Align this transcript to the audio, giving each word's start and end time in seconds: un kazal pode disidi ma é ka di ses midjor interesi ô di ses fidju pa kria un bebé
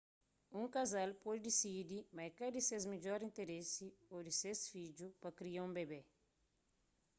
un 0.59 0.63
kazal 0.75 1.09
pode 1.25 1.41
disidi 1.47 1.97
ma 2.15 2.21
é 2.27 2.29
ka 2.37 2.47
di 2.55 2.61
ses 2.67 2.83
midjor 2.93 3.19
interesi 3.29 3.87
ô 4.13 4.15
di 4.27 4.33
ses 4.39 4.59
fidju 4.71 5.07
pa 5.21 5.29
kria 5.39 5.65
un 5.67 5.71
bebé 5.77 6.01